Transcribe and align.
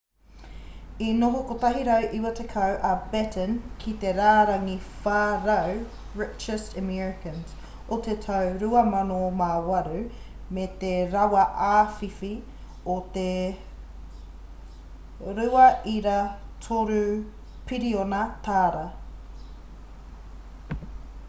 i 1.07 1.07
noho 1.15 1.39
190 1.55 2.63
a 2.91 2.93
batten 3.09 3.51
ki 3.81 3.91
te 4.03 4.13
rārangi 4.19 4.77
400 5.01 5.75
richest 6.21 6.79
americans 6.81 7.51
o 7.97 7.99
te 8.07 8.15
tau 8.23 8.49
2008 8.63 9.91
me 10.57 10.65
te 10.85 10.93
rawa 11.11 11.43
āwhiwhi 11.67 12.31
o 12.85 12.95
te 13.19 13.27
$2.3 15.41 17.21
piriona 17.73 18.23